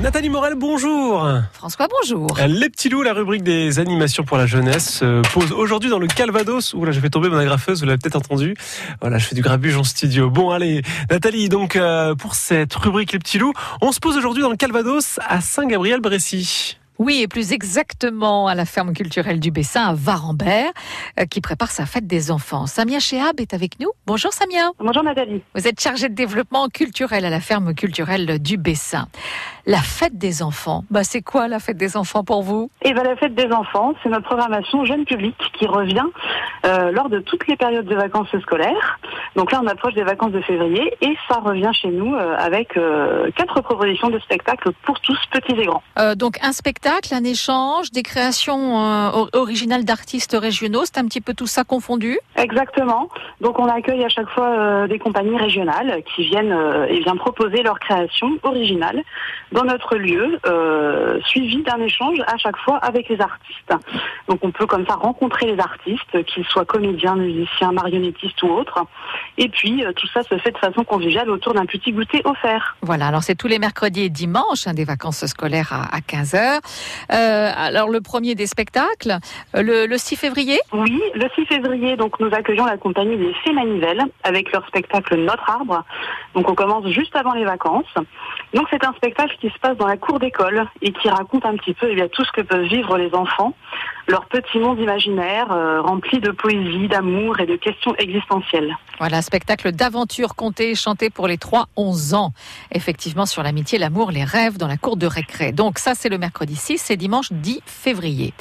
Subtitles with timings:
[0.00, 1.28] Nathalie Morel, bonjour.
[1.52, 2.26] François, bonjour.
[2.48, 6.06] Les petits loups, la rubrique des animations pour la jeunesse, euh, pose aujourd'hui dans le
[6.06, 6.72] Calvados.
[6.72, 8.54] Ouh là, je vais tomber mon agrafeuse, vous l'avez peut-être entendu.
[9.02, 10.30] Voilà, je fais du grabuge en studio.
[10.30, 13.52] Bon, allez, Nathalie, donc euh, pour cette rubrique Les petits loups,
[13.82, 16.78] on se pose aujourd'hui dans le Calvados à Saint-Gabriel-Brécy.
[16.98, 20.72] Oui, et plus exactement à la ferme culturelle du Bessin à Varambert,
[21.18, 22.66] euh, qui prépare sa fête des enfants.
[22.66, 23.90] Samia Chehab est avec nous.
[24.06, 24.70] Bonjour Samia.
[24.78, 25.42] Bonjour Nathalie.
[25.54, 29.08] Vous êtes chargée de développement culturel à la ferme culturelle du Bessin.
[29.64, 32.68] La fête des enfants, bah c'est quoi la fête des enfants pour vous?
[32.82, 36.02] Et ben la fête des enfants, c'est notre programmation jeune public qui revient
[36.66, 38.98] euh, lors de toutes les périodes de vacances scolaires.
[39.36, 42.76] Donc là, on approche des vacances de février et ça revient chez nous euh, avec
[42.76, 45.82] euh, quatre propositions de spectacles pour tous, petits et grands.
[45.96, 51.06] Euh, donc un spectacle, un échange, des créations euh, or- originales d'artistes régionaux, c'est un
[51.06, 52.18] petit peu tout ça confondu?
[52.34, 53.08] Exactement.
[53.40, 57.18] Donc on accueille à chaque fois euh, des compagnies régionales qui viennent euh, et viennent
[57.18, 59.02] proposer leurs créations originales
[59.52, 63.72] dans notre lieu, euh, suivi d'un échange à chaque fois avec les artistes.
[64.28, 68.84] Donc on peut comme ça rencontrer les artistes, qu'ils soient comédiens, musiciens, marionnettistes ou autres.
[69.38, 72.76] Et puis euh, tout ça se fait de façon conviviale autour d'un petit goûter offert.
[72.82, 76.60] Voilà, alors c'est tous les mercredis et dimanches, hein, des vacances scolaires à, à 15h.
[77.08, 79.18] alors le premier des spectacles,
[79.54, 80.58] euh, le, le 6 février?
[80.72, 85.16] Oui, le 6 février, donc nous accueillons la compagnie des Fées Manivelles avec leur spectacle
[85.16, 85.84] Notre Arbre.
[86.34, 87.94] Donc on commence juste avant les vacances.
[88.54, 91.56] Donc c'est un spectacle qui se passe dans la cour d'école et qui raconte un
[91.56, 93.54] petit peu eh bien, tout ce que peuvent vivre les enfants,
[94.08, 98.74] leur petit monde imaginaire euh, rempli de poésie, d'amour et de questions existentielles.
[98.98, 102.32] Voilà, spectacle d'aventure compté et chanté pour les 3-11 ans.
[102.72, 105.52] Effectivement, sur l'amitié, l'amour, les rêves dans la cour de récré.
[105.52, 108.32] Donc ça, c'est le mercredi 6 et dimanche 10 février.